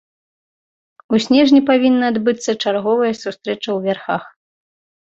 У 1.15 1.19
снежні 1.27 1.61
павінна 1.69 2.05
адбыцца 2.15 2.51
чарговая 2.67 3.13
сустрэча 3.23 3.65
ў 3.65 3.79
вярхах. 3.87 4.23